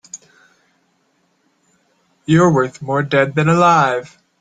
You're 2.25 2.51
worth 2.51 2.81
more 2.81 3.03
dead 3.03 3.35
than 3.35 3.47
alive. 3.47 4.17